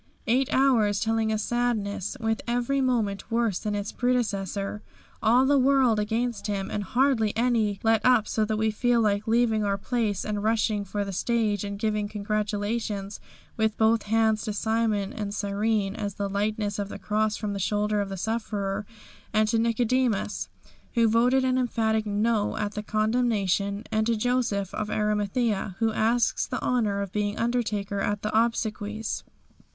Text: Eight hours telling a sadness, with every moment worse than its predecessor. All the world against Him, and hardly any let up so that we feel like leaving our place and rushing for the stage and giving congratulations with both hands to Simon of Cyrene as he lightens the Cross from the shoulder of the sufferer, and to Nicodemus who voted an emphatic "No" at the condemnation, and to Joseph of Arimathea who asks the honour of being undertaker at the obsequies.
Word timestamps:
Eight 0.25 0.51
hours 0.51 0.99
telling 0.99 1.31
a 1.31 1.37
sadness, 1.37 2.17
with 2.19 2.41
every 2.47 2.81
moment 2.81 3.29
worse 3.29 3.59
than 3.59 3.75
its 3.75 3.91
predecessor. 3.91 4.81
All 5.21 5.45
the 5.45 5.59
world 5.59 5.99
against 5.99 6.47
Him, 6.47 6.71
and 6.71 6.83
hardly 6.83 7.37
any 7.37 7.79
let 7.83 8.03
up 8.03 8.27
so 8.27 8.43
that 8.45 8.57
we 8.57 8.71
feel 8.71 8.99
like 8.99 9.27
leaving 9.27 9.63
our 9.63 9.77
place 9.77 10.25
and 10.25 10.41
rushing 10.41 10.83
for 10.85 11.05
the 11.05 11.13
stage 11.13 11.63
and 11.63 11.77
giving 11.77 12.07
congratulations 12.07 13.19
with 13.57 13.77
both 13.77 14.01
hands 14.09 14.41
to 14.45 14.53
Simon 14.53 15.13
of 15.13 15.35
Cyrene 15.35 15.95
as 15.95 16.17
he 16.17 16.23
lightens 16.23 16.77
the 16.77 16.97
Cross 16.97 17.37
from 17.37 17.53
the 17.53 17.59
shoulder 17.59 18.01
of 18.01 18.09
the 18.09 18.17
sufferer, 18.17 18.87
and 19.31 19.47
to 19.49 19.59
Nicodemus 19.59 20.49
who 20.95 21.07
voted 21.07 21.45
an 21.45 21.59
emphatic 21.59 22.07
"No" 22.07 22.57
at 22.57 22.71
the 22.71 22.81
condemnation, 22.81 23.83
and 23.91 24.07
to 24.07 24.15
Joseph 24.15 24.73
of 24.73 24.89
Arimathea 24.89 25.75
who 25.77 25.93
asks 25.93 26.47
the 26.47 26.59
honour 26.63 27.01
of 27.03 27.11
being 27.11 27.37
undertaker 27.37 27.99
at 27.99 28.23
the 28.23 28.35
obsequies. 28.35 29.23